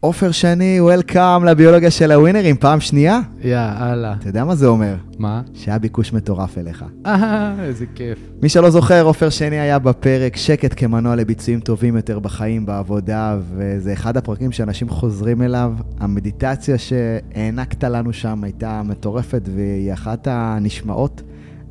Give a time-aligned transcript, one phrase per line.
[0.00, 3.20] עופר שני, וולקאם לביולוגיה של הווינרים, פעם שנייה?
[3.42, 4.14] יאללה.
[4.18, 4.94] אתה יודע מה זה אומר?
[5.18, 5.42] מה?
[5.54, 6.84] שהיה ביקוש מטורף אליך.
[7.06, 8.18] אה, איזה כיף.
[8.42, 13.92] מי שלא זוכר, עופר שני היה בפרק שקט כמנוע לביצועים טובים יותר בחיים, בעבודה, וזה
[13.92, 15.72] אחד הפרקים שאנשים חוזרים אליו.
[16.00, 21.22] המדיטציה שהענקת לנו שם הייתה מטורפת, והיא אחת הנשמעות.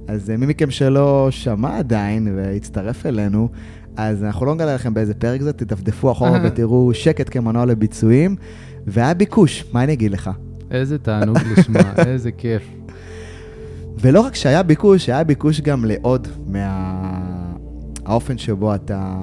[0.08, 3.50] אז מי מכם שלא שמע עדיין והצטרף אלינו,
[3.98, 8.36] אז אנחנו לא נגלה לכם באיזה פרק זה, תדפדפו אחורה ותראו שקט כמנוע לביצועים,
[8.88, 10.30] והיה ביקוש, מה אני אגיד לך?
[10.72, 12.64] איזה תענוג לשמוע, איזה כיף.
[14.00, 18.40] ולא רק שהיה ביקוש, היה ביקוש גם לעוד מהאופן מה...
[18.40, 19.14] שבו אתה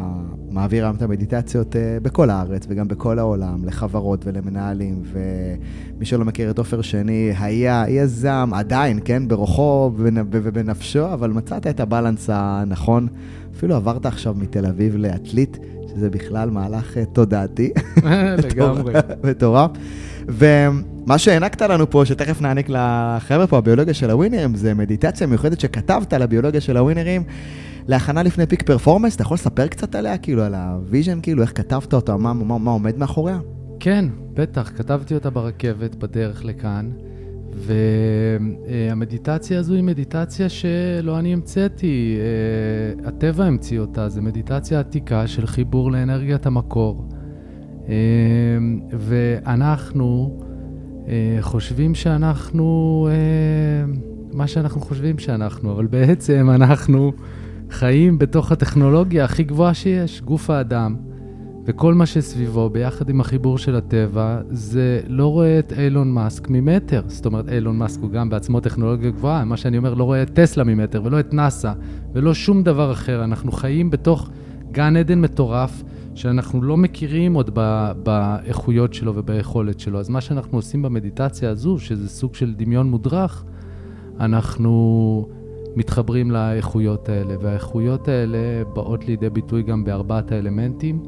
[0.55, 6.51] מעביר היום את המדיטציות אה, בכל הארץ וגם בכל העולם, לחברות ולמנהלים, ומי שלא מכיר
[6.51, 13.09] את עופר שני, היה יזם, עדיין, כן, ברוחו ובנפשו, אבל מצאת את הבלנס הנכון.
[13.57, 15.59] אפילו עברת עכשיו מתל אביב לעתלית,
[15.91, 17.71] שזה בכלל מהלך אה, תודעתי.
[18.45, 18.95] לגמרי.
[19.31, 19.71] מטורף.
[20.29, 25.61] ומה שהענקת לנו פה, שתכף נעניק לחבר'ה פה, הביולוגיה של ה winners, זה מדיטציה מיוחדת
[25.61, 27.23] שכתבת על הביולוגיה של ה winners.
[27.89, 31.53] להכנה לפני peak performance, אתה יכול לספר קצת עליה, כאילו, על ה vision, כאילו, איך
[31.55, 33.39] כתבת אותה, מה, מה, מה עומד מאחוריה?
[33.81, 34.05] כן,
[34.35, 36.91] בטח, כתבתי אותה ברכבת בדרך לכאן.
[37.57, 45.47] והמדיטציה הזו היא מדיטציה שלא אני המצאתי, אה, הטבע המציא אותה, זו מדיטציה עתיקה של
[45.47, 47.09] חיבור לאנרגיית המקור.
[47.89, 47.95] אה,
[48.93, 50.39] ואנחנו
[51.09, 53.09] אה, חושבים שאנחנו,
[54.33, 57.13] מה שאנחנו חושבים שאנחנו, אבל בעצם אנחנו
[57.71, 60.97] חיים בתוך הטכנולוגיה הכי גבוהה שיש, גוף האדם.
[61.67, 67.03] וכל מה שסביבו, ביחד עם החיבור של הטבע, זה לא רואה את אילון מאסק ממטר.
[67.07, 70.31] זאת אומרת, אילון מאסק הוא גם בעצמו טכנולוגיה גבוהה, מה שאני אומר, לא רואה את
[70.31, 71.73] טסלה ממטר, ולא את נאסא,
[72.13, 73.25] ולא שום דבר אחר.
[73.25, 74.31] אנחנו חיים בתוך
[74.73, 75.83] גן עדן מטורף,
[76.15, 77.59] שאנחנו לא מכירים עוד
[78.03, 80.01] באיכויות שלו וביכולת שלו.
[80.01, 83.45] אז מה שאנחנו עושים במדיטציה הזו, שזה סוג של דמיון מודרך,
[84.21, 85.29] אנחנו
[85.77, 91.03] מתחברים לאיכויות האלה, והאיכויות האלה באות לידי ביטוי גם בארבעת האלמנטים.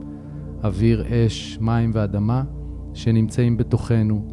[0.64, 2.42] אוויר, אש, מים ואדמה,
[2.94, 4.24] שנמצאים בתוכנו,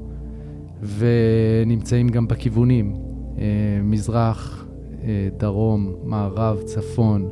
[0.98, 2.96] ונמצאים גם בכיוונים,
[3.38, 3.44] אה,
[3.84, 4.66] מזרח,
[5.04, 7.30] אה, דרום, מערב, צפון,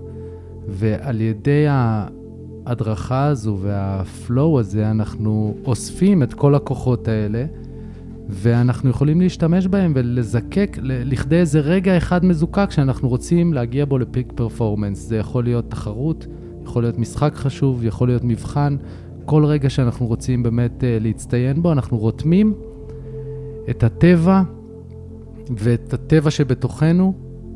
[0.68, 7.46] ועל ידי ההדרכה הזו והפלואו הזה, אנחנו אוספים את כל הכוחות האלה,
[8.32, 14.32] ואנחנו יכולים להשתמש בהם ולזקק לכדי איזה רגע אחד מזוקק שאנחנו רוצים להגיע בו לפיק
[14.36, 15.08] פרפורמנס.
[15.08, 16.28] זה יכול להיות תחרות,
[16.64, 18.78] יכול להיות משחק חשוב, יכול להיות מבחן.
[19.26, 22.54] כל רגע שאנחנו רוצים באמת uh, להצטיין בו, אנחנו רותמים
[23.70, 24.42] את הטבע
[25.58, 27.14] ואת הטבע שבתוכנו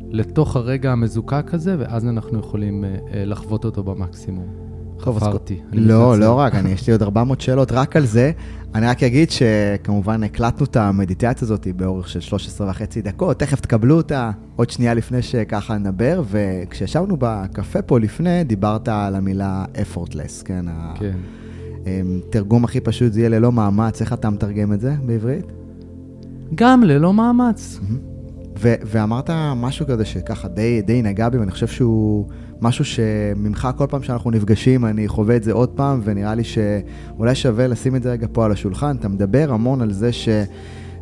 [0.10, 4.65] לתוך הרגע המזוקק הזה, ואז אנחנו יכולים uh, uh, לחוות אותו במקסימום.
[5.00, 5.60] חפרתי.
[5.72, 8.32] לא, לא רק, אני, יש לי עוד 400 שאלות רק על זה.
[8.76, 13.98] אני רק אגיד שכמובן הקלטנו את המדיטציה הזאת באורך של 13 וחצי דקות, תכף תקבלו
[13.98, 20.66] אותה עוד שנייה לפני שככה נדבר, וכשישבנו בקפה פה לפני, דיברת על המילה effortless, כן?
[21.00, 21.18] כן.
[22.30, 25.46] התרגום הכי פשוט זה יהיה ללא מאמץ, איך אתה מתרגם את זה בעברית?
[26.56, 27.80] גם ללא מאמץ.
[28.60, 32.28] ואמרת משהו כזה שככה די, די נגע בי, ואני חושב שהוא
[32.62, 37.36] משהו שממך כל פעם שאנחנו נפגשים, אני חווה את זה עוד פעם, ונראה לי שאולי
[37.36, 38.96] שווה לשים את זה רגע פה על השולחן.
[38.96, 40.30] אתה מדבר המון על זה ש...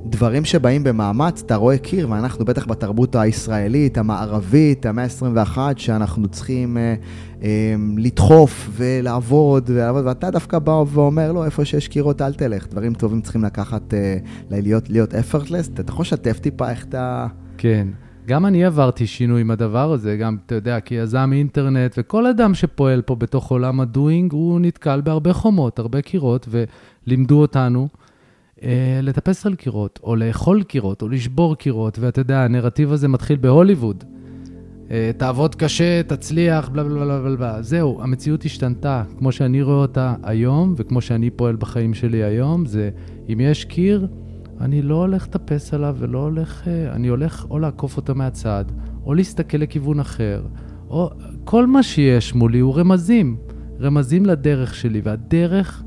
[0.05, 6.77] דברים שבאים במאמץ, אתה רואה קיר, ואנחנו בטח בתרבות הישראלית, המערבית, המאה ה-21, שאנחנו צריכים
[6.77, 6.95] אה,
[7.43, 12.93] אה, לדחוף ולעבוד, ולעבוד, ואתה דווקא בא ואומר, לא, איפה שיש קירות אל תלך, דברים
[12.93, 14.17] טובים צריכים לקחת, אה,
[14.51, 15.71] להיות, להיות effortless.
[15.73, 17.27] אתה יכול לשתף טיפה איך אתה...
[17.63, 17.87] כן.
[18.25, 23.01] גם אני עברתי שינוי עם הדבר הזה, גם, אתה יודע, כיזם אינטרנט, וכל אדם שפועל
[23.01, 27.87] פה בתוך עולם הדוינג, הוא נתקל בהרבה חומות, הרבה קירות, ולימדו אותנו
[28.63, 33.37] אה, לטפס על קירות, או לאכול קירות, או לשבור קירות, ואתה יודע, הנרטיב הזה מתחיל
[33.37, 34.03] בהוליווד.
[34.91, 37.61] אה, תעבוד קשה, תצליח, בלה בלה בלה בלה.
[37.61, 39.03] זהו, המציאות השתנתה.
[39.17, 42.89] כמו שאני רואה אותה היום, וכמו שאני פועל בחיים שלי היום, זה
[43.29, 44.07] אם יש קיר,
[44.63, 46.67] אני לא הולך לטפס עליו ולא הולך...
[46.67, 48.65] אה, אני הולך או לעקוף אותו מהצד,
[49.05, 50.43] או להסתכל לכיוון אחר,
[50.89, 51.09] או...
[51.43, 53.37] כל מה שיש מולי הוא רמזים.
[53.81, 55.83] רמזים לדרך שלי, והדרך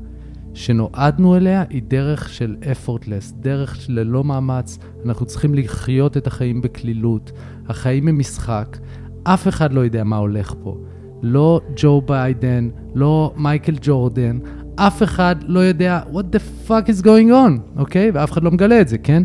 [0.53, 4.79] שנועדנו אליה היא דרך של effortless, דרך ללא מאמץ.
[5.05, 7.31] אנחנו צריכים לחיות את החיים בקלילות.
[7.67, 8.77] החיים הם משחק.
[9.23, 10.77] אף אחד לא יודע מה הולך פה.
[11.21, 14.39] לא ג'ו ביידן, לא מייקל ג'ורדן,
[14.79, 18.11] אף אחד לא יודע what the fuck is going on, אוקיי?
[18.13, 19.23] ואף אחד לא מגלה את זה, כן?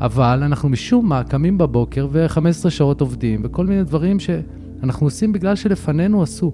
[0.00, 5.56] אבל אנחנו משום מה קמים בבוקר ו-15 שעות עובדים וכל מיני דברים שאנחנו עושים בגלל
[5.56, 6.52] שלפנינו עשו.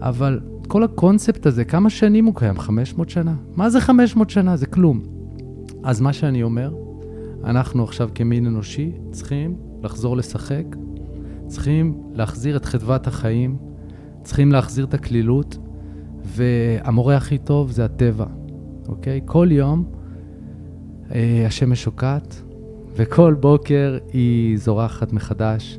[0.00, 2.58] אבל כל הקונספט הזה, כמה שנים הוא קיים?
[2.58, 3.34] 500 שנה?
[3.56, 4.56] מה זה 500 שנה?
[4.56, 5.02] זה כלום.
[5.84, 6.74] אז מה שאני אומר,
[7.44, 10.64] אנחנו עכשיו כמין אנושי צריכים לחזור לשחק,
[11.46, 13.56] צריכים להחזיר את חדוות החיים,
[14.22, 15.58] צריכים להחזיר את הקלילות,
[16.24, 18.26] והמורה הכי טוב זה הטבע,
[18.88, 19.20] אוקיי?
[19.24, 19.84] כל יום
[21.14, 22.42] אה, השמש שוקעת,
[22.96, 25.78] וכל בוקר היא זורחת מחדש,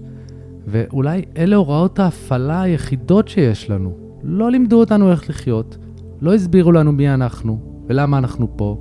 [0.67, 3.93] ואולי אלה הוראות ההפעלה היחידות שיש לנו.
[4.23, 5.77] לא לימדו אותנו איך לחיות,
[6.21, 8.77] לא הסבירו לנו מי אנחנו ולמה אנחנו פה,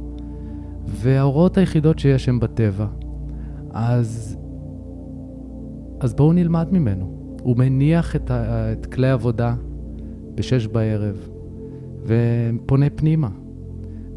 [0.86, 2.86] וההוראות היחידות שיש הן בטבע.
[3.70, 4.36] אז,
[6.00, 7.36] אז בואו נלמד ממנו.
[7.42, 9.54] הוא מניח את, את כלי עבודה
[10.34, 11.28] בשש בערב,
[12.06, 13.28] ופונה פנימה.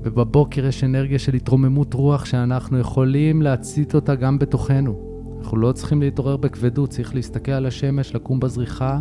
[0.03, 5.07] ובבוקר יש אנרגיה של התרוממות רוח שאנחנו יכולים להצית אותה גם בתוכנו.
[5.39, 8.99] אנחנו לא צריכים להתעורר בכבדות, צריך להסתכל על השמש, לקום בזריחה,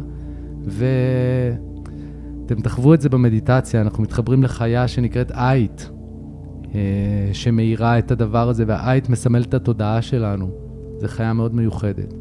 [0.65, 5.83] ואתם תחוו את זה במדיטציה, אנחנו מתחברים לחיה שנקראת אייט,
[6.75, 10.51] אה, שמאירה את הדבר הזה, והאייט מסמל את התודעה שלנו.
[10.99, 12.15] זו חיה מאוד מיוחדת.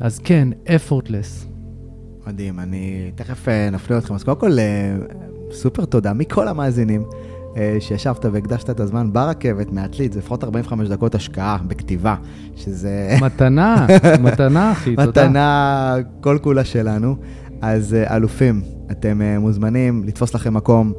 [0.00, 1.46] אז כן, effortless.
[2.26, 4.14] מדהים, אני תכף אה, נפליא אתכם.
[4.14, 4.96] אז קודם כל, אה,
[5.52, 7.04] סופר תודה מכל המאזינים.
[7.56, 12.16] אה, שישבת והקדשת את הזמן ברכבת מעתלית, זה לפחות 45 דקות השקעה בכתיבה,
[12.56, 13.16] שזה...
[13.22, 13.86] מתנה,
[14.24, 15.08] מתנה אחי, תודה.
[15.08, 17.16] מתנה כל כולה שלנו.
[17.60, 20.92] אז אה, אלופים, אתם אה, מוזמנים לתפוס לכם מקום.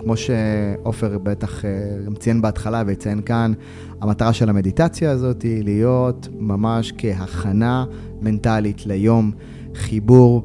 [0.00, 1.64] כמו שעופר בטח
[2.06, 3.52] גם ציין בהתחלה ויציין כאן,
[4.00, 7.84] המטרה של המדיטציה הזאת היא להיות ממש כהכנה
[8.20, 9.30] מנטלית ליום
[9.74, 10.44] חיבור.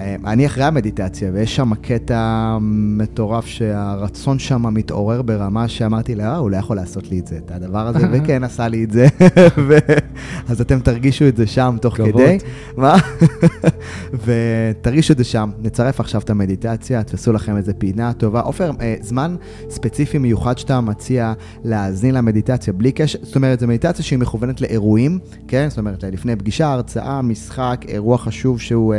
[0.00, 6.36] אה, אני אחרי המדיטציה, ויש שם קטע מטורף שהרצון שם מתעורר ברמה שאמרתי לה, אה,
[6.36, 9.06] הוא לא יכול לעשות לי את זה, את הדבר הזה, וכן עשה לי את זה.
[9.68, 9.78] ו...
[10.48, 12.12] אז אתם תרגישו את זה שם תוך כבוד.
[12.12, 12.38] כדי.
[12.76, 12.96] מה?
[14.24, 15.50] ותרגישו את זה שם.
[15.62, 18.40] נצרף עכשיו את המדיטציה, תפסו לכם איזה פינה טובה.
[18.40, 19.36] עופר, אה, זמן
[19.70, 21.32] ספציפי מיוחד שאתה מציע
[21.64, 25.18] להאזין למדיטציה, בלי קשר, זאת אומרת, זו מדיטציה שהיא מכוונת לאירועים,
[25.48, 25.66] כן?
[25.68, 28.94] זאת אומרת, לפני פגישה, הרצאה, משחק, אירוע חשוב שהוא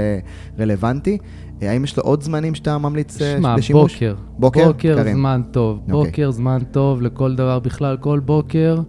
[0.60, 0.85] רלוונטי.
[0.86, 1.18] רלוונטי.
[1.62, 4.00] אה, האם יש לו עוד זמנים שאתה ממליץ אה, שמה, לשימוש?
[4.00, 4.24] שמע, בוקר.
[4.40, 4.68] בוקר?
[4.68, 5.18] בוקר קרים.
[5.18, 5.78] זמן טוב.
[5.78, 5.94] Okay.
[5.94, 6.12] אוקיי.
[6.12, 7.98] בוקר זמן טוב לכל דבר בכלל.
[7.98, 8.82] כל בוקר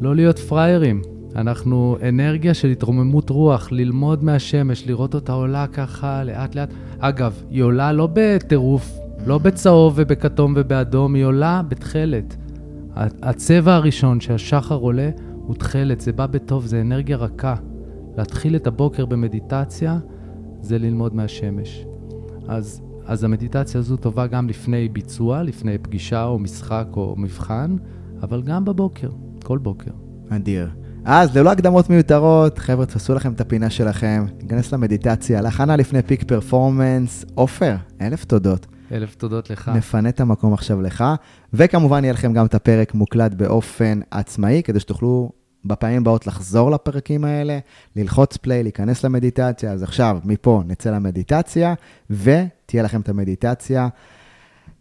[0.00, 1.02] לא להיות פראיירים.
[1.36, 6.68] אנחנו אנרגיה של התרוממות רוח, ללמוד מהשמש, לראות אותה עולה ככה לאט-לאט.
[6.98, 12.36] אגב, היא עולה לא בטירוף, לא בצהוב ובכתום ובאדום, היא עולה בתכלת.
[12.96, 15.10] הצבע הראשון שהשחר עולה
[15.46, 17.54] הוא תכלת, זה בא בטוב, זה אנרגיה רכה.
[18.18, 19.98] להתחיל את הבוקר במדיטציה
[20.62, 21.84] זה ללמוד מהשמש.
[22.48, 27.76] אז, אז המדיטציה הזו טובה גם לפני ביצוע, לפני פגישה או משחק או מבחן,
[28.22, 29.10] אבל גם בבוקר,
[29.44, 29.90] כל בוקר.
[30.28, 30.70] אדיר.
[31.04, 36.22] אז ללא הקדמות מיותרות, חבר'ה, תפסו לכם את הפינה שלכם, ניכנס למדיטציה, להכנה לפני פיק
[36.22, 37.24] פרפורמנס.
[37.34, 38.66] עופר, אלף תודות.
[38.92, 39.70] אלף תודות לך.
[39.74, 41.04] נפנה את המקום עכשיו לך,
[41.52, 45.30] וכמובן יהיה לכם גם את הפרק מוקלט באופן עצמאי, כדי שתוכלו
[45.64, 47.58] בפעמים הבאות לחזור לפרקים האלה,
[47.96, 49.72] ללחוץ פליי, להיכנס למדיטציה.
[49.72, 51.74] אז עכשיו, מפה נצא למדיטציה,
[52.10, 53.88] ותהיה לכם את המדיטציה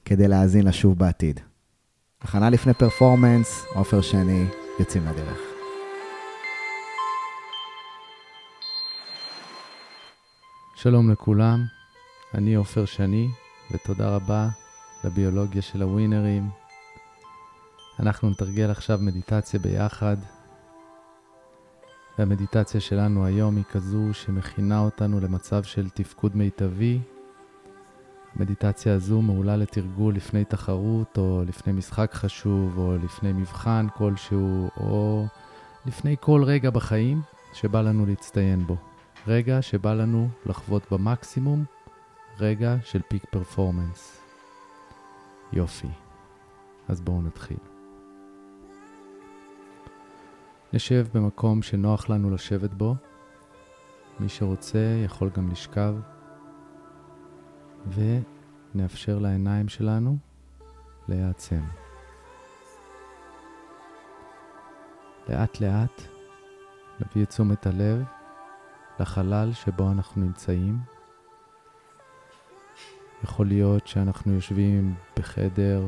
[0.05, 1.39] כדי להאזין לה שוב בעתיד.
[2.21, 4.45] הכנה לפני פרפורמנס, עופר שני,
[4.79, 5.37] יוצאים לדרך.
[10.75, 11.65] שלום לכולם,
[12.33, 13.27] אני עופר שני,
[13.71, 14.47] ותודה רבה
[15.03, 16.49] לביולוגיה של הווינרים.
[17.99, 20.17] אנחנו נתרגל עכשיו מדיטציה ביחד.
[22.21, 26.99] והמדיטציה שלנו היום היא כזו שמכינה אותנו למצב של תפקוד מיטבי.
[28.35, 35.25] המדיטציה הזו מעולה לתרגול לפני תחרות, או לפני משחק חשוב, או לפני מבחן כלשהו, או
[35.85, 37.21] לפני כל רגע בחיים
[37.53, 38.75] שבא לנו להצטיין בו.
[39.27, 41.63] רגע שבא לנו לחוות במקסימום,
[42.39, 44.21] רגע של פיק פרפורמנס.
[45.53, 45.89] יופי.
[46.87, 47.70] אז בואו נתחיל.
[50.73, 52.95] נשב במקום שנוח לנו לשבת בו.
[54.19, 55.95] מי שרוצה יכול גם לשכב,
[58.75, 60.17] ונאפשר לעיניים שלנו
[61.07, 61.61] להיעצם.
[65.29, 66.01] לאט לאט
[66.99, 68.03] נביא את תשומת הלב
[68.99, 70.79] לחלל שבו אנחנו נמצאים.
[73.23, 75.85] יכול להיות שאנחנו יושבים בחדר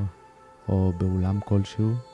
[0.69, 2.12] או באולם כלשהו.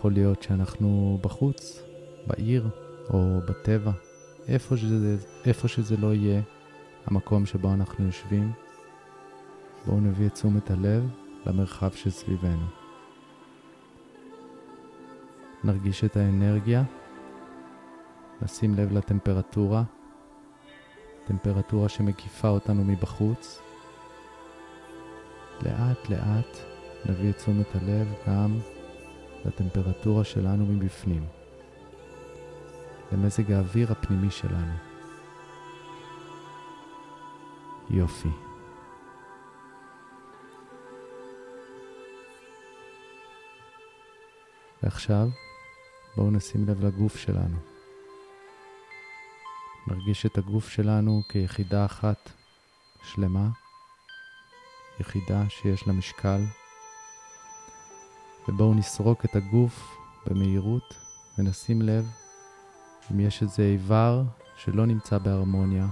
[0.00, 1.82] יכול להיות שאנחנו בחוץ,
[2.26, 2.68] בעיר
[3.10, 3.90] או בטבע,
[4.48, 6.40] איפה שזה, איפה שזה לא יהיה
[7.06, 8.52] המקום שבו אנחנו יושבים,
[9.86, 11.08] בואו נביא את תשומת הלב
[11.46, 12.66] למרחב שסביבנו.
[15.64, 16.82] נרגיש את האנרגיה,
[18.42, 19.82] נשים לב לטמפרטורה,
[21.24, 23.60] טמפרטורה שמקיפה אותנו מבחוץ.
[25.62, 26.56] לאט לאט
[27.06, 28.58] נביא את תשומת הלב גם
[29.44, 31.26] לטמפרטורה שלנו מבפנים,
[33.12, 34.72] למזג האוויר הפנימי שלנו.
[37.90, 38.28] יופי.
[44.82, 45.28] ועכשיו
[46.16, 47.56] בואו נשים לב לגוף שלנו.
[49.86, 52.30] נרגיש את הגוף שלנו כיחידה אחת
[53.02, 53.48] שלמה,
[55.00, 56.40] יחידה שיש לה משקל,
[58.50, 60.94] ובואו נסרוק את הגוף במהירות
[61.38, 62.06] ונשים לב
[63.12, 64.22] אם יש איזה איבר
[64.56, 65.86] שלא נמצא בהרמוניה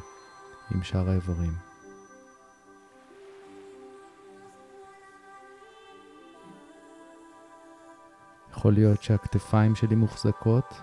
[0.74, 1.52] עם שאר האיברים.
[8.52, 10.74] יכול להיות שהכתפיים שלי מוחזקות,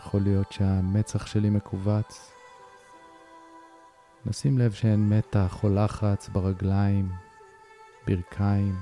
[0.00, 2.30] יכול להיות שהמצח שלי מכווץ.
[4.26, 7.12] נשים לב שאין מתח או לחץ ברגליים,
[8.06, 8.76] ברכיים,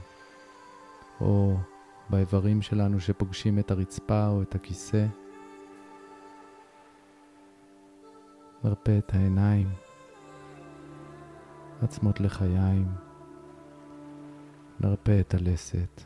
[1.21, 1.57] או
[2.11, 5.07] באיברים שלנו שפוגשים את הרצפה או את הכיסא.
[8.65, 9.69] נרפה את העיניים,
[11.83, 12.89] עצמות לחיים,
[14.81, 16.03] נרפה את הלסת.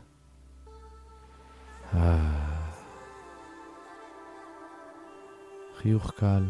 [5.75, 6.43] חיוך קל,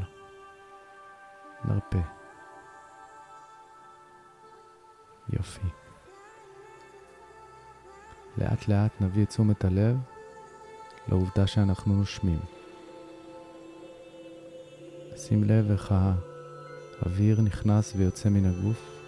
[1.65, 2.01] נרפה.
[5.29, 5.88] יופי.
[8.39, 9.97] לאט לאט נביא את תשומת הלב
[11.07, 12.39] לעובדה שאנחנו נושמים.
[15.17, 15.93] שים לב איך
[17.01, 18.99] האוויר נכנס ויוצא מן הגוף.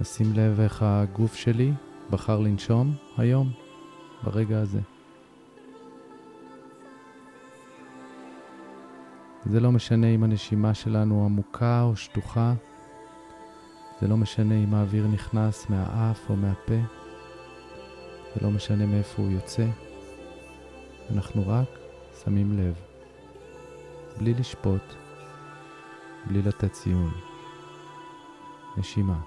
[0.00, 1.72] נשים לב איך הגוף שלי
[2.10, 3.52] בחר לנשום היום,
[4.24, 4.80] ברגע הזה.
[9.44, 12.54] זה לא משנה אם הנשימה שלנו עמוקה או שטוחה,
[14.04, 16.80] זה לא משנה אם האוויר נכנס מהאף או מהפה,
[18.34, 19.66] זה לא משנה מאיפה הוא יוצא,
[21.10, 21.68] אנחנו רק
[22.24, 22.74] שמים לב,
[24.18, 24.82] בלי לשפוט,
[26.26, 27.12] בלי לתת ציון.
[28.76, 29.20] נשימה.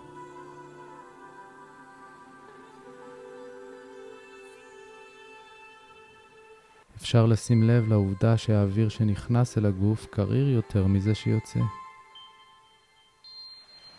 [6.96, 11.60] אפשר לשים לב לעובדה שהאוויר שנכנס אל הגוף קריר יותר מזה שיוצא.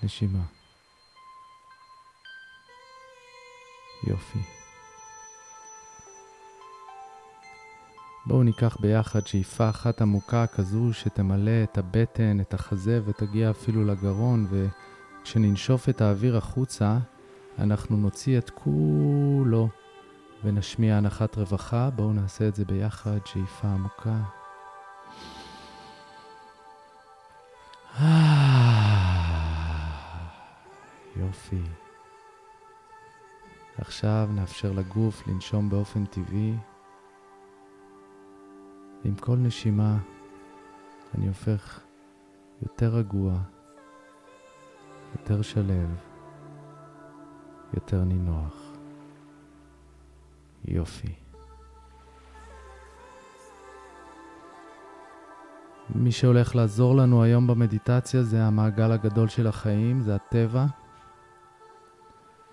[0.03, 0.58] נשימה.
[4.09, 4.39] יופי.
[8.27, 14.47] בואו ניקח ביחד שאיפה אחת עמוקה כזו שתמלא את הבטן, את החזה ותגיע אפילו לגרון,
[14.51, 16.99] וכשננשוף את האוויר החוצה,
[17.59, 19.69] אנחנו נוציא את כולו
[20.45, 21.91] ונשמיע הנחת רווחה.
[21.91, 24.19] בואו נעשה את זה ביחד, שאיפה עמוקה.
[31.17, 31.88] יופי.
[33.79, 36.55] עכשיו נאפשר לגוף לנשום באופן טבעי.
[39.05, 39.99] עם כל נשימה
[41.15, 41.81] אני הופך
[42.63, 43.39] יותר רגוע,
[45.19, 45.89] יותר שלב,
[47.75, 48.73] יותר נינוח.
[50.65, 51.15] יופי.
[55.95, 60.67] מי שהולך לעזור לנו היום במדיטציה זה המעגל הגדול של החיים, זה הטבע.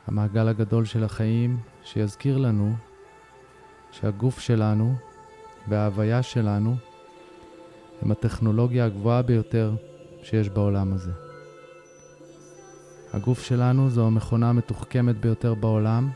[0.08, 2.74] המעגל הגדול של החיים שיזכיר לנו
[3.92, 4.96] שהגוף שלנו
[5.68, 6.76] וההוויה שלנו
[8.02, 9.76] הם הטכנולוגיה הגבוהה ביותר
[10.24, 11.12] שיש בעולם הזה.
[13.14, 16.10] הגוף שלנו זו המכונה המתוחכמת ביותר בעולם,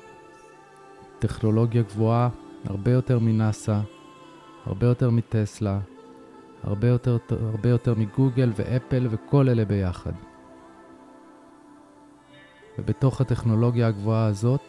[1.19, 2.29] טכנולוגיה גבוהה
[2.65, 3.79] הרבה יותר מנאסא,
[4.65, 5.79] הרבה יותר מטסלה,
[6.63, 10.28] הרבה יותר, הרבה יותר מגוגל ואפל וכל אלה ביחד.
[12.79, 14.61] ובתוך הטכנולוגיה הגבוהה הזאת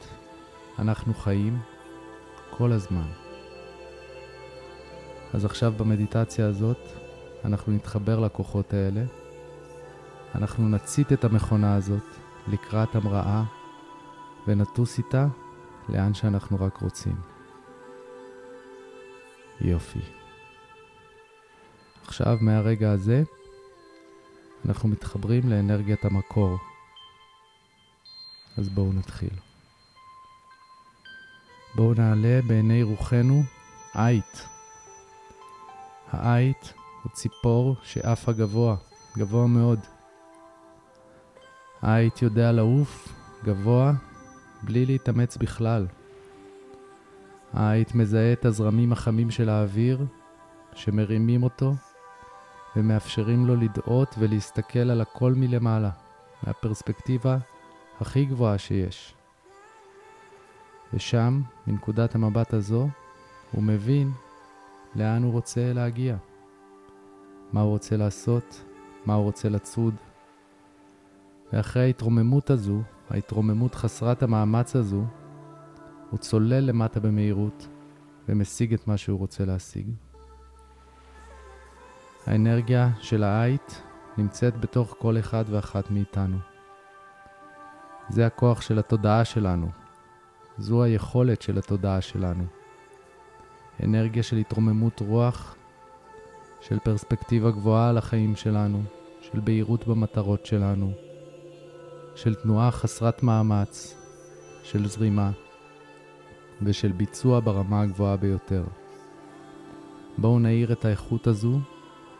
[0.78, 1.58] אנחנו חיים
[2.50, 3.06] כל הזמן.
[5.34, 6.78] אז עכשיו במדיטציה הזאת
[7.44, 9.02] אנחנו נתחבר לכוחות האלה,
[10.34, 12.06] אנחנו נצית את המכונה הזאת
[12.48, 13.42] לקראת המראה
[14.46, 15.26] ונטוס איתה
[15.88, 17.16] לאן שאנחנו רק רוצים.
[19.60, 20.00] יופי.
[22.06, 23.22] עכשיו, מהרגע הזה,
[24.68, 26.58] אנחנו מתחברים לאנרגיית המקור.
[28.60, 29.30] אז בואו נתחיל.
[31.74, 33.42] בואו נעלה בעיני רוחנו
[33.94, 34.46] עית.
[36.10, 38.76] העית הוא ציפור שעפה גבוה,
[39.18, 39.78] גבוה מאוד.
[41.82, 43.08] העית יודע לעוף
[43.44, 43.92] גבוה
[44.62, 45.86] בלי להתאמץ בכלל.
[47.52, 50.06] העית מזהה את הזרמים החמים של האוויר
[50.74, 51.74] שמרימים אותו
[52.76, 55.90] ומאפשרים לו לדאות ולהסתכל על הכל מלמעלה,
[56.42, 57.38] מהפרספקטיבה
[58.00, 59.14] הכי גבוהה שיש.
[60.94, 62.88] ושם, מנקודת המבט הזו,
[63.52, 64.10] הוא מבין
[64.96, 66.16] לאן הוא רוצה להגיע,
[67.52, 68.64] מה הוא רוצה לעשות,
[69.06, 69.94] מה הוא רוצה לצוד.
[71.52, 75.04] ואחרי ההתרוממות הזו, ההתרוממות חסרת המאמץ הזו,
[76.10, 77.68] הוא צולל למטה במהירות
[78.28, 79.90] ומשיג את מה שהוא רוצה להשיג.
[82.26, 83.82] האנרגיה של העית
[84.18, 86.49] נמצאת בתוך כל אחד ואחת מאיתנו.
[88.10, 89.68] זה הכוח של התודעה שלנו.
[90.58, 92.44] זו היכולת של התודעה שלנו.
[93.84, 95.56] אנרגיה של התרוממות רוח,
[96.60, 98.82] של פרספקטיבה גבוהה על החיים שלנו,
[99.20, 100.92] של בהירות במטרות שלנו,
[102.14, 103.94] של תנועה חסרת מאמץ,
[104.62, 105.30] של זרימה
[106.62, 108.64] ושל ביצוע ברמה הגבוהה ביותר.
[110.18, 111.58] בואו נאיר את האיכות הזו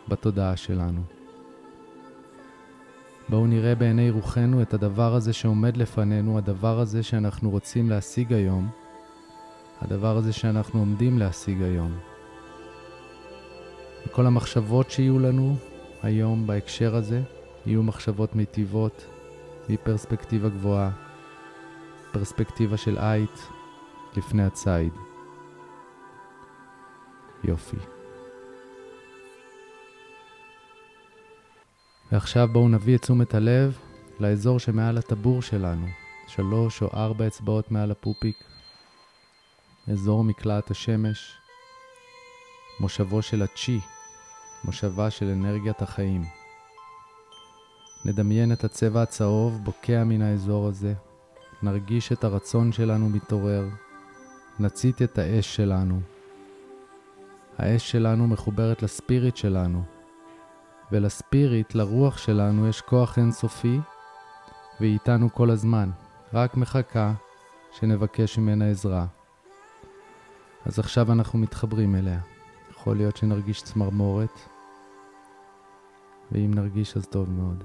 [0.07, 1.20] בתודעה שלנו.
[3.31, 8.69] בואו נראה בעיני רוחנו את הדבר הזה שעומד לפנינו, הדבר הזה שאנחנו רוצים להשיג היום,
[9.81, 11.97] הדבר הזה שאנחנו עומדים להשיג היום.
[14.05, 15.55] וכל המחשבות שיהיו לנו
[16.03, 17.21] היום בהקשר הזה,
[17.65, 19.05] יהיו מחשבות מיטיבות,
[19.69, 20.91] מפרספקטיבה גבוהה,
[22.11, 23.47] פרספקטיבה של עית
[24.17, 24.93] לפני הציד.
[27.43, 27.90] יופי.
[32.11, 33.77] ועכשיו בואו נביא את תשומת הלב
[34.19, 35.87] לאזור שמעל הטבור שלנו,
[36.27, 38.43] שלוש או ארבע אצבעות מעל הפופיק,
[39.91, 41.33] אזור מקלעת השמש,
[42.79, 43.79] מושבו של הצ'י,
[44.63, 46.23] מושבה של אנרגיית החיים.
[48.05, 50.93] נדמיין את הצבע הצהוב בוקע מן האזור הזה,
[51.63, 53.65] נרגיש את הרצון שלנו מתעורר,
[54.59, 56.01] נצית את האש שלנו.
[57.57, 59.83] האש שלנו מחוברת לספיריט שלנו,
[60.91, 63.79] ולספיריט, לרוח שלנו, יש כוח אינסופי,
[64.79, 65.89] והיא איתנו כל הזמן,
[66.33, 67.13] רק מחכה
[67.71, 69.05] שנבקש ממנה עזרה.
[70.65, 72.19] אז עכשיו אנחנו מתחברים אליה.
[72.71, 74.39] יכול להיות שנרגיש צמרמורת,
[76.31, 77.63] ואם נרגיש אז טוב מאוד.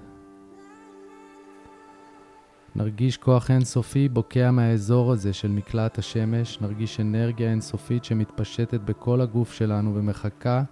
[2.76, 9.52] נרגיש כוח אינסופי בוקע מהאזור הזה של מקלט השמש, נרגיש אנרגיה אינסופית שמתפשטת בכל הגוף
[9.52, 10.62] שלנו ומחכה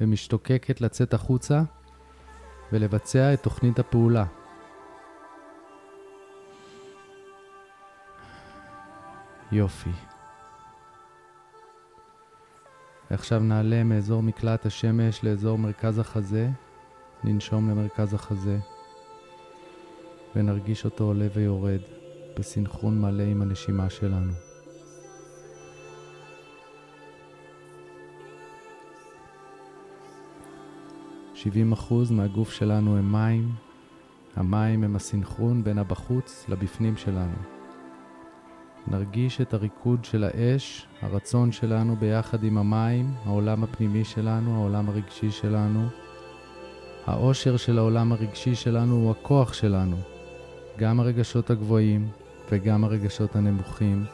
[0.00, 1.62] ומשתוקקת לצאת החוצה
[2.74, 4.24] ולבצע את תוכנית הפעולה.
[9.52, 9.90] יופי.
[13.10, 16.48] ועכשיו נעלה מאזור מקלט השמש לאזור מרכז החזה,
[17.24, 18.58] ננשום למרכז החזה,
[20.36, 21.80] ונרגיש אותו עולה ויורד
[22.38, 24.32] בסנכרון מלא עם הנשימה שלנו.
[31.44, 31.46] 70%
[32.10, 33.52] מהגוף שלנו הם מים,
[34.36, 37.36] המים הם הסינכרון בין הבחוץ לבפנים שלנו.
[38.86, 45.30] נרגיש את הריקוד של האש, הרצון שלנו ביחד עם המים, העולם הפנימי שלנו, העולם הרגשי
[45.30, 45.88] שלנו.
[47.06, 49.96] העושר של העולם הרגשי שלנו הוא הכוח שלנו,
[50.78, 52.08] גם הרגשות הגבוהים
[52.50, 54.04] וגם הרגשות הנמוכים.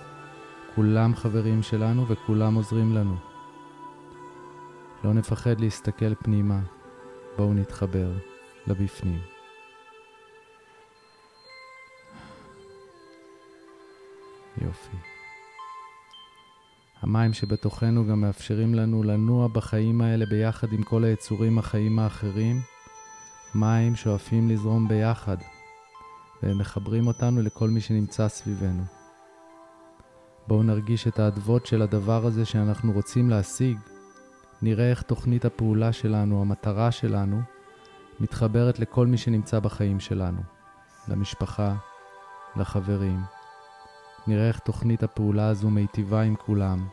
[0.74, 3.14] כולם חברים שלנו וכולם עוזרים לנו.
[5.04, 6.60] לא נפחד להסתכל פנימה,
[7.36, 8.12] בואו נתחבר
[8.66, 9.20] לבפנים.
[14.62, 14.96] יופי.
[17.02, 22.60] המים שבתוכנו גם מאפשרים לנו לנוע בחיים האלה ביחד עם כל היצורים החיים האחרים.
[23.54, 25.36] מים שואפים לזרום ביחד,
[26.42, 28.82] והם מחברים אותנו לכל מי שנמצא סביבנו.
[30.46, 33.78] בואו נרגיש את האדוות של הדבר הזה שאנחנו רוצים להשיג,
[34.62, 37.40] נראה איך תוכנית הפעולה שלנו, המטרה שלנו,
[38.20, 40.40] מתחברת לכל מי שנמצא בחיים שלנו,
[41.09, 41.75] למשפחה,
[42.57, 43.20] לחברים.
[44.27, 46.87] נראה איך תוכנית הפעולה הזו מיטיבה עם כולם.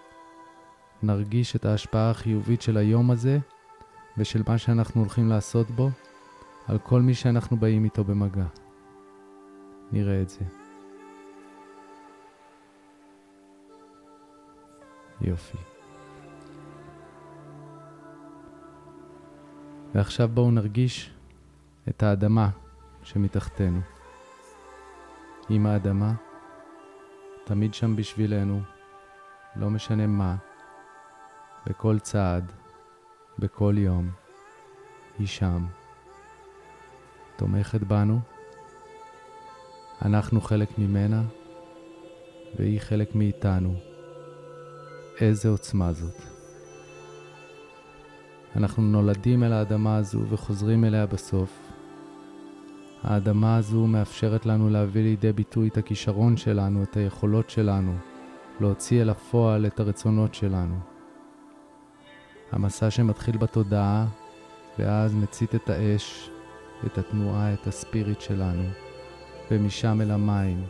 [1.03, 3.39] נרגיש את ההשפעה החיובית של היום הזה
[4.17, 5.89] ושל מה שאנחנו הולכים לעשות בו
[6.67, 8.45] על כל מי שאנחנו באים איתו במגע.
[9.91, 10.45] נראה את זה.
[15.21, 15.76] יופי.
[19.97, 21.11] ועכשיו בואו נרגיש
[21.89, 22.49] את האדמה
[23.03, 23.79] שמתחתנו.
[25.49, 26.13] עם האדמה,
[27.45, 28.61] תמיד שם בשבילנו,
[29.55, 30.35] לא משנה מה,
[31.65, 32.51] בכל צעד,
[33.39, 34.09] בכל יום,
[35.19, 35.65] היא שם.
[37.35, 38.19] תומכת בנו,
[40.01, 41.23] אנחנו חלק ממנה,
[42.55, 43.75] והיא חלק מאיתנו.
[45.21, 46.36] איזה עוצמה זאת.
[48.55, 51.71] אנחנו נולדים אל האדמה הזו וחוזרים אליה בסוף.
[53.03, 57.95] האדמה הזו מאפשרת לנו להביא לידי ביטוי את הכישרון שלנו, את היכולות שלנו,
[58.59, 60.79] להוציא אל הפועל את הרצונות שלנו.
[62.51, 64.05] המסע שמתחיל בתודעה,
[64.79, 66.29] ואז מצית את האש,
[66.85, 68.63] את התנועה, את הספיריט שלנו,
[69.51, 70.63] ומשם אל המים,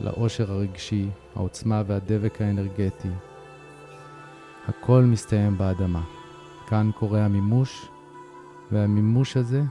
[0.00, 3.10] לאושר הרגשי, העוצמה והדבק האנרגטי.
[4.68, 6.21] הכל מסתיים באדמה.
[6.72, 7.88] כאן קורה המימוש,
[8.70, 9.62] והמימוש הזה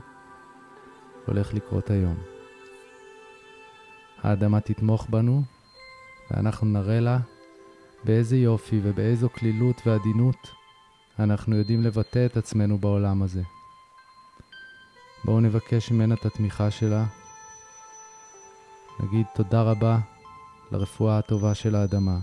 [1.26, 2.14] הולך לקרות היום.
[4.22, 5.42] האדמה תתמוך בנו,
[6.30, 7.18] ואנחנו נראה לה
[8.04, 10.50] באיזה יופי ובאיזו כלילות ועדינות
[11.18, 13.42] אנחנו יודעים לבטא את עצמנו בעולם הזה.
[15.24, 17.04] בואו נבקש ממנה את התמיכה שלה.
[19.00, 19.98] נגיד תודה רבה
[20.72, 22.18] לרפואה הטובה של האדמה,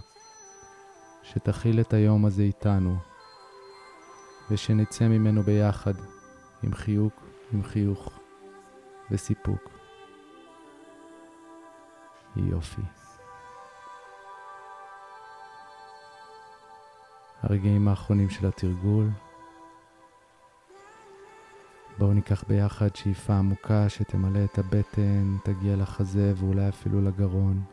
[1.24, 3.09] שתכיל את היום הזה איתנו,
[4.52, 5.94] ושנצא ממנו ביחד,
[6.64, 7.14] עם חיוק,
[7.54, 8.20] עם חיוך
[9.12, 9.70] וסיפוק.
[12.36, 12.82] יופי.
[17.42, 19.10] הרגעים האחרונים של התרגול.
[21.98, 27.64] בואו ניקח ביחד שאיפה עמוקה שתמלא את הבטן, תגיע לחזה ואולי אפילו לגרון.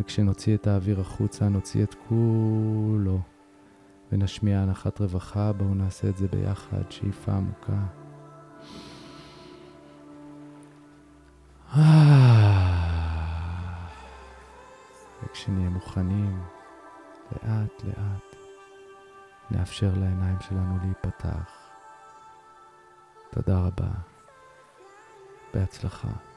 [0.00, 3.20] וכשנוציא את האוויר החוצה, נוציא את כולו
[4.12, 5.52] ונשמיע הנחת רווחה.
[5.52, 7.80] בואו נעשה את זה ביחד, שאיפה עמוקה.
[15.24, 16.42] וכשנהיה מוכנים,
[17.32, 18.36] לאט לאט
[19.50, 21.70] נאפשר לעיניים שלנו להיפתח.
[23.30, 23.90] תודה רבה.
[25.54, 26.29] בהצלחה.